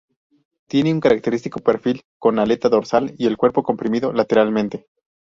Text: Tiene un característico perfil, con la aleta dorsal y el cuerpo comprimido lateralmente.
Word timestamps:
Tiene 0.67 0.91
un 0.91 0.99
característico 0.99 1.59
perfil, 1.59 2.01
con 2.17 2.35
la 2.37 2.41
aleta 2.41 2.69
dorsal 2.69 3.13
y 3.19 3.27
el 3.27 3.37
cuerpo 3.37 3.61
comprimido 3.61 4.11
lateralmente. 4.11 4.87